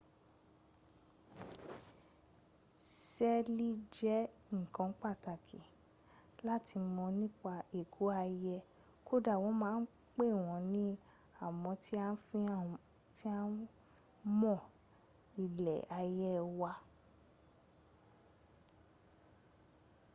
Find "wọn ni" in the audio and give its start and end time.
10.45-10.85